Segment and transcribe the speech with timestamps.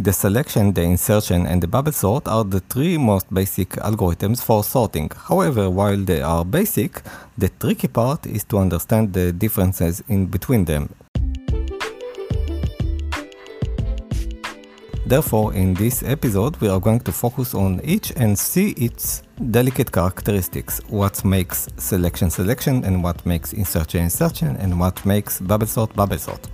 [0.00, 4.62] The selection, the insertion, and the bubble sort are the three most basic algorithms for
[4.62, 5.10] sorting.
[5.26, 7.02] However, while they are basic,
[7.36, 10.94] the tricky part is to understand the differences in between them.
[15.04, 19.90] Therefore, in this episode, we are going to focus on each and see its delicate
[19.90, 20.80] characteristics.
[20.86, 26.18] What makes selection selection, and what makes insertion insertion, and what makes bubble sort bubble
[26.18, 26.48] sort.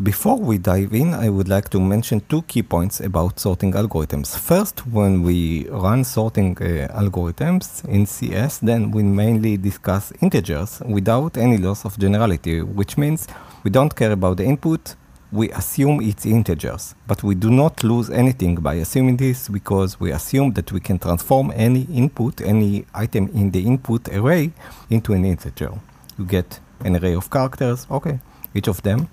[0.00, 4.38] Before we dive in, I would like to mention two key points about sorting algorithms.
[4.38, 11.36] First, when we run sorting uh, algorithms in CS, then we mainly discuss integers without
[11.36, 13.26] any loss of generality, which means
[13.64, 14.94] we don't care about the input,
[15.32, 16.94] we assume it's integers.
[17.08, 21.00] But we do not lose anything by assuming this because we assume that we can
[21.00, 24.52] transform any input, any item in the input array
[24.90, 25.72] into an integer.
[26.16, 28.20] You get an array of characters, okay,
[28.54, 29.08] each of them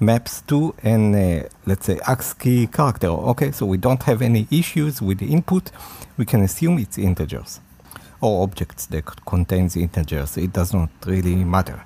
[0.00, 3.08] maps to an, uh, let's say, ASCII character.
[3.08, 5.70] Okay, so we don't have any issues with the input.
[6.16, 7.60] We can assume it's integers
[8.20, 10.36] or objects that contains integers.
[10.36, 11.84] It does not really matter.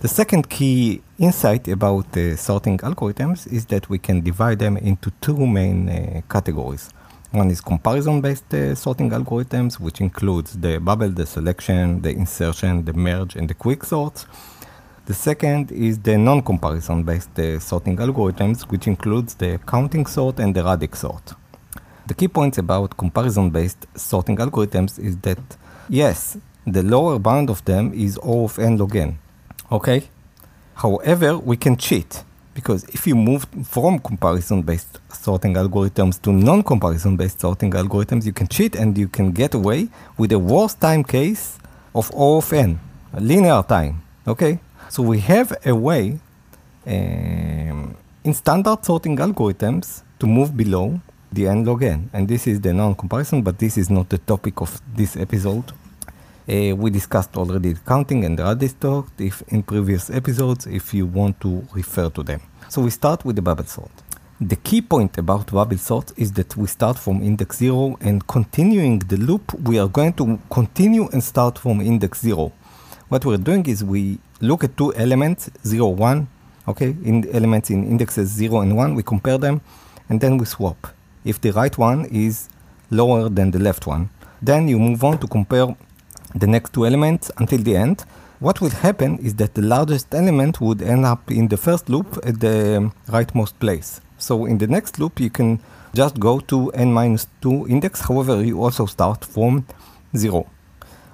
[0.00, 5.10] The second key insight about uh, sorting algorithms is that we can divide them into
[5.20, 6.90] two main uh, categories.
[7.30, 12.92] One is comparison-based uh, sorting algorithms, which includes the bubble, the selection, the insertion, the
[12.92, 14.26] merge, and the quick sorts.
[15.06, 20.56] The second is the non-comparison based uh, sorting algorithms, which includes the counting sort and
[20.56, 21.34] the radix sort.
[22.06, 25.38] The key points about comparison-based sorting algorithms is that,
[25.90, 29.18] yes, the lower bound of them is O of n log n,
[29.70, 30.08] okay?
[30.76, 37.72] However, we can cheat, because if you move from comparison-based sorting algorithms to non-comparison-based sorting
[37.72, 41.58] algorithms, you can cheat and you can get away with the worst time case
[41.94, 42.80] of O of n,
[43.12, 44.60] linear time, okay?
[44.88, 46.18] So we have a way
[46.86, 51.00] um, in standard sorting algorithms to move below
[51.32, 52.10] the n log n.
[52.12, 55.72] And this is the non-comparison, but this is not the topic of this episode.
[56.46, 60.92] Uh, we discussed already the counting and the radix sort if in previous episodes if
[60.92, 62.40] you want to refer to them.
[62.68, 63.90] So we start with the bubble sort.
[64.40, 68.98] The key point about bubble sort is that we start from index 0 and continuing
[68.98, 72.52] the loop we are going to continue and start from index 0.
[73.14, 76.26] What we're doing is we look at two elements, 0, 1,
[76.66, 79.60] okay, in elements in indexes 0 and 1, we compare them,
[80.08, 80.88] and then we swap.
[81.24, 82.48] If the right one is
[82.90, 84.10] lower than the left one,
[84.42, 85.76] then you move on to compare
[86.34, 88.04] the next two elements until the end.
[88.40, 92.18] What will happen is that the largest element would end up in the first loop
[92.24, 94.00] at the rightmost place.
[94.18, 95.60] So in the next loop, you can
[95.94, 98.00] just go to n minus 2 index.
[98.00, 99.66] However, you also start from
[100.16, 100.50] 0.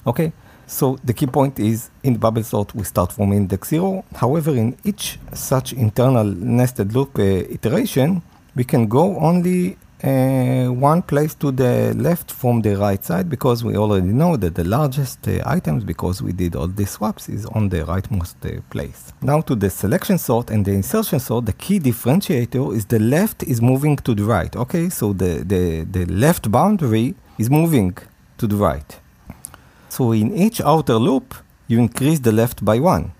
[0.07, 0.33] Okay,
[0.71, 4.05] so the key point is in the bubble sort we start from index 0.
[4.15, 8.23] However, in each such internal nested loop uh, iteration,
[8.55, 13.65] we can go only uh, one place to the left from the right side because
[13.65, 17.47] we already know that the largest uh, items, because we did all the swaps, is
[17.47, 19.13] on the rightmost uh, place.
[19.21, 23.43] Now to the selection sort and the insertion sort, the key differentiator is the left
[23.43, 24.55] is moving to the right.
[24.55, 27.97] Okay, so the, the, the left boundary is moving
[28.39, 29.01] to the right.
[29.91, 31.35] So in each outer loop,
[31.67, 33.13] you increase the left by one.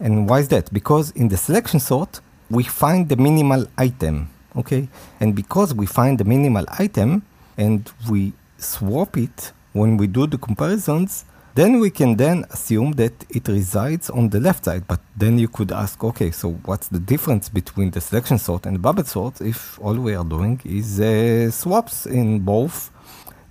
[0.00, 0.72] And why is that?
[0.72, 2.20] Because in the selection sort,
[2.50, 4.88] we find the minimal item, okay?
[5.20, 7.22] And because we find the minimal item
[7.58, 13.12] and we swap it when we do the comparisons, then we can then assume that
[13.28, 14.86] it resides on the left side.
[14.88, 18.74] But then you could ask, okay, so what's the difference between the selection sort and
[18.76, 22.90] the bubble sort if all we are doing is uh, swaps in both?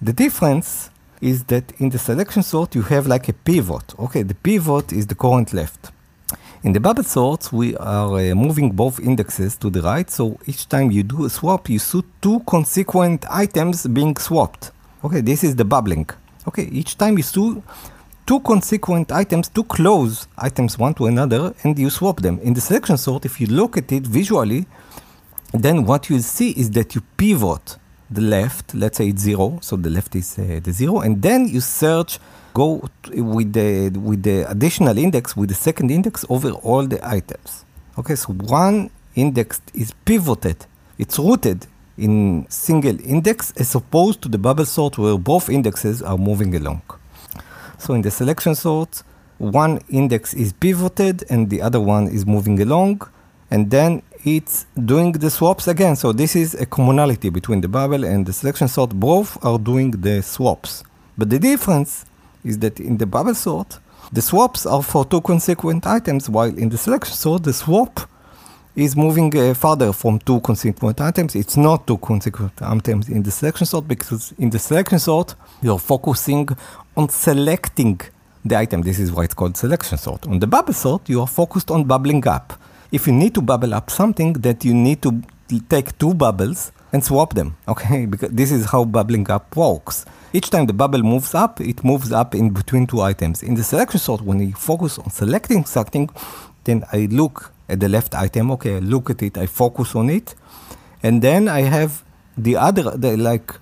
[0.02, 0.90] The difference
[1.22, 3.94] is that in the selection sort you have like a pivot.
[4.00, 5.92] Okay, the pivot is the current left.
[6.64, 10.70] In the bubble sorts, we are uh, moving both indexes to the right, so each
[10.70, 14.72] time you do a swap, you see two consequent items being swapped.
[15.04, 16.10] Okay, this is the bubbling.
[16.48, 17.62] Okay, each time you see
[18.26, 22.40] two consequent items, two close items one to another, and you swap them.
[22.40, 24.66] In the selection sort, if you look at it visually,
[25.52, 27.78] then what you see is that you pivot
[28.14, 31.48] the left, let's say it's zero, so the left is uh, the zero, and then
[31.48, 32.20] you search,
[32.54, 37.66] go with the with the additional index, with the second index over all the items.
[37.98, 40.66] Okay, so one index is pivoted,
[40.98, 41.68] it's rooted
[41.98, 46.82] in single index as opposed to the bubble sort where both indexes are moving along.
[47.78, 49.04] So in the selection sort,
[49.38, 53.02] one index is pivoted and the other one is moving along,
[53.52, 55.96] and then it's doing the swaps again.
[55.96, 58.92] So this is a commonality between the bubble and the selection sort.
[58.92, 60.84] Both are doing the swaps.
[61.18, 62.06] But the difference
[62.44, 63.80] is that in the bubble sort,
[64.12, 68.02] the swaps are for two consequent items, while in the selection sort, the swap
[68.76, 71.36] is moving uh, further from two consequent items.
[71.36, 75.80] It's not two consequent items in the selection sort because in the selection sort, you're
[75.80, 76.50] focusing
[76.96, 78.02] on selecting
[78.44, 78.82] the item.
[78.82, 80.28] This is why it's called selection sort.
[80.28, 82.54] On the bubble sort, you are focused on bubbling up.
[82.94, 85.24] If you need to bubble up something, that you need to
[85.68, 88.06] take two bubbles and swap them, okay?
[88.12, 90.06] Because this is how bubbling up works.
[90.32, 93.42] Each time the bubble moves up, it moves up in between two items.
[93.42, 96.08] In the selection sort, when you focus on selecting something,
[96.66, 100.12] then I look at the left item, okay, I look at it, I focus on
[100.12, 100.36] it,
[101.02, 102.04] and then I have
[102.38, 103.56] the other, the, like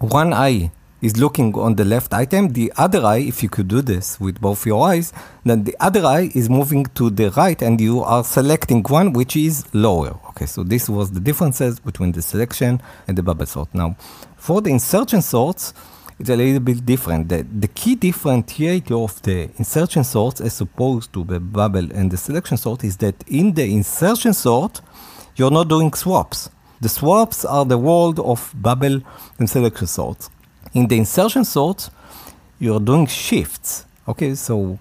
[0.00, 3.82] one eye is looking on the left item, the other eye, if you could do
[3.82, 5.12] this with both your eyes,
[5.44, 9.36] then the other eye is moving to the right and you are selecting one which
[9.36, 10.18] is lower.
[10.30, 13.68] Okay, so this was the differences between the selection and the bubble sort.
[13.74, 13.96] Now,
[14.36, 15.74] for the insertion sorts,
[16.18, 17.28] it's a little bit different.
[17.28, 22.16] The, the key differentiator of the insertion sorts as opposed to the bubble and the
[22.16, 24.80] selection sort is that in the insertion sort,
[25.36, 26.50] you're not doing swaps.
[26.80, 29.00] The swaps are the world of bubble
[29.38, 30.30] and selection sorts.
[30.74, 31.88] In the insertion sort,
[32.58, 33.86] you're doing shifts.
[34.08, 34.76] Okay, so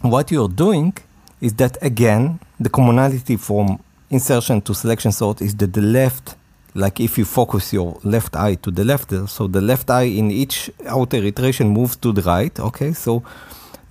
[0.00, 0.92] what you're doing
[1.40, 3.78] is that again, the commonality from
[4.10, 6.34] insertion to selection sort is that the left,
[6.74, 10.32] like if you focus your left eye to the left, so the left eye in
[10.32, 12.58] each outer iteration moves to the right.
[12.58, 13.22] Okay, so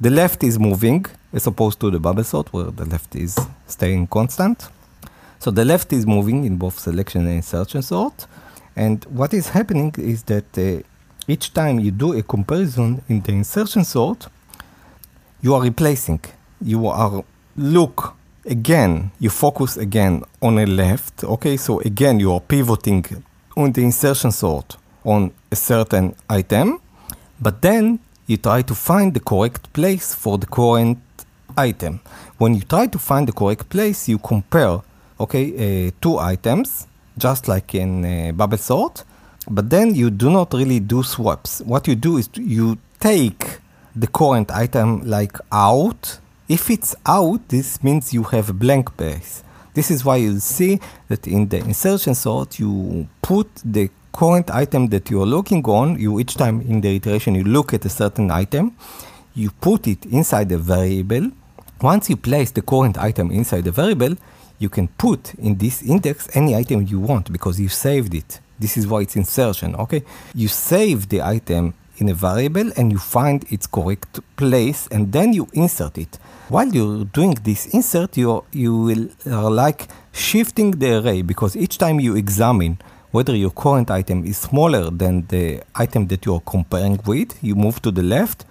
[0.01, 4.07] the left is moving as opposed to the bubble sort where the left is staying
[4.07, 4.67] constant.
[5.39, 8.27] So the left is moving in both selection and insertion sort.
[8.75, 10.83] And what is happening is that uh,
[11.29, 14.27] each time you do a comparison in the insertion sort,
[15.41, 16.21] you are replacing.
[16.61, 17.23] You are
[17.55, 18.15] look
[18.45, 21.23] again, you focus again on a left.
[21.23, 23.05] Okay, so again you are pivoting
[23.55, 26.79] on the insertion sort on a certain item,
[27.39, 30.97] but then you try to find the correct place for the current
[31.57, 31.99] item.
[32.37, 34.81] When you try to find the correct place, you compare
[35.19, 36.87] okay uh, two items,
[37.17, 39.03] just like in uh, bubble sort,
[39.49, 41.61] but then you do not really do swaps.
[41.61, 43.59] What you do is you take
[43.95, 46.19] the current item like out.
[46.47, 49.43] If it's out, this means you have a blank base.
[49.73, 54.87] This is why you'll see that in the insertion sort, you put the current item
[54.87, 58.31] that you're looking on, you each time in the iteration you look at a certain
[58.31, 58.75] item,
[59.35, 61.31] you put it inside a variable.
[61.81, 64.15] Once you place the current item inside the variable,
[64.59, 68.39] you can put in this index any item you want because you saved it.
[68.59, 70.03] This is why it's insertion, okay?
[70.35, 75.33] You save the item in a variable and you find its correct place and then
[75.33, 76.17] you insert it.
[76.49, 81.77] While you're doing this insert, you you will are like shifting the array because each
[81.77, 82.77] time you examine
[83.11, 87.55] whether your current item is smaller than the item that you are comparing with, you
[87.55, 88.45] move to the left.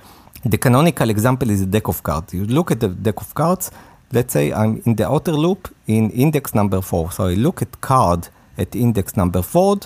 [0.44, 2.32] The canonical example is a deck of cards.
[2.34, 3.70] You look at the deck of cards.
[4.12, 7.12] Let's say I'm in the outer loop in index number four.
[7.12, 8.28] So I look at card
[8.58, 9.78] at index number 4,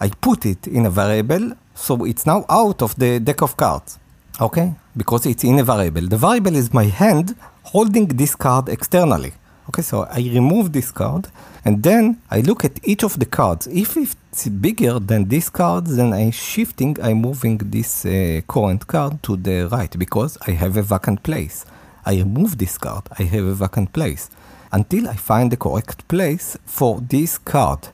[0.00, 3.98] I put it in a variable, so it's now out of the deck of cards,
[4.40, 4.74] okay?
[4.96, 6.06] Because it's in a variable.
[6.06, 9.32] The variable is my hand holding this card externally.
[9.68, 11.28] Okay, so I remove this card
[11.64, 13.68] and then I look at each of the cards.
[13.68, 19.22] If it's bigger than this card, then I'm shifting, I'm moving this uh, current card
[19.24, 21.66] to the right because I have a vacant place.
[22.04, 24.30] I remove this card, I have a vacant place
[24.72, 27.88] until I find the correct place for this card.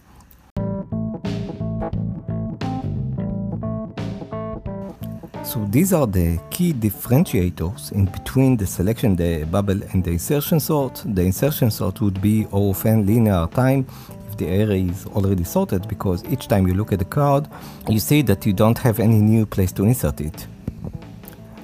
[5.42, 10.60] So these are the key differentiators in between the selection, the bubble, and the insertion
[10.60, 11.02] sort.
[11.04, 13.86] The insertion sort would be often linear time
[14.28, 17.48] if the array is already sorted because each time you look at the card,
[17.88, 20.46] you see that you don't have any new place to insert it.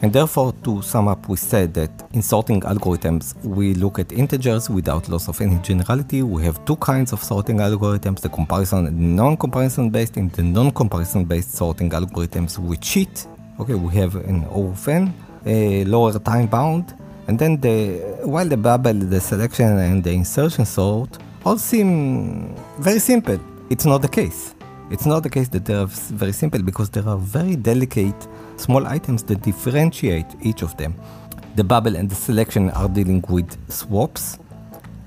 [0.02, 4.68] And therefore, to sum up, we said that in sorting algorithms, we look at integers
[4.68, 6.22] without loss of any generality.
[6.22, 10.16] We have two kinds of sorting algorithms, the comparison and non-comparison based.
[10.16, 13.26] In the non-comparison based sorting algorithms, we cheat
[13.60, 15.12] Okay, we have an OFN,
[15.44, 16.94] a lower time bound,
[17.28, 22.98] and then the while the bubble, the selection and the insertion sort all seem very
[22.98, 23.38] simple.
[23.68, 24.54] It's not the case.
[24.90, 28.86] It's not the case that they are very simple because there are very delicate small
[28.86, 30.94] items that differentiate each of them.
[31.56, 34.38] The bubble and the selection are dealing with swaps.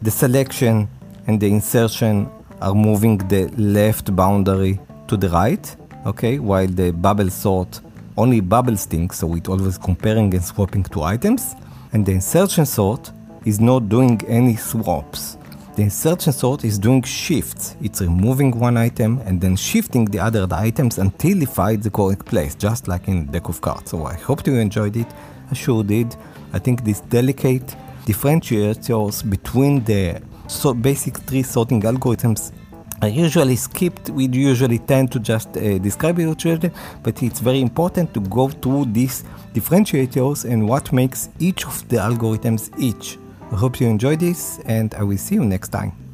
[0.02, 0.88] The selection
[1.28, 2.30] and the insertion
[2.62, 7.82] are moving the left boundary to the right, okay, while the bubble sort
[8.18, 11.56] only bubble stink, so it always comparing and swapping two items.
[11.94, 13.12] And the insertion sort
[13.46, 15.35] is not doing any swaps.
[15.76, 17.76] The insertion sort is doing shifts.
[17.82, 22.26] It's removing one item and then shifting the other items until it finds the correct
[22.26, 23.92] place, just like in the deck of cards.
[23.92, 25.08] So I hope you enjoyed it.
[25.52, 26.16] I sure did.
[26.54, 32.54] I think this delicate differentiators between the so basic tree sorting algorithms
[33.02, 34.10] are usually skipped.
[34.12, 36.72] We usually tend to just uh, describe each other,
[37.04, 41.98] but it's very important to go through these differentiators and what makes each of the
[41.98, 43.18] algorithms each.
[43.52, 46.05] Hope you enjoyed this and I will see you next time.